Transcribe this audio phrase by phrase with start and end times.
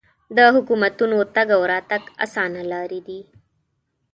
[0.37, 3.19] د حکومتونو تګ او راتګ اسانه لارې دي.